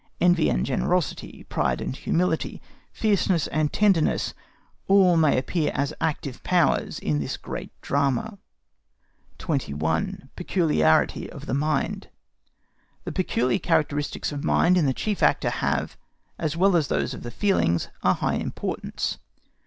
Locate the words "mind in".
14.43-14.87